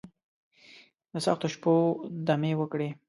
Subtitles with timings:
[1.13, 1.73] دسختو شپو،
[2.27, 2.89] دمې وکړي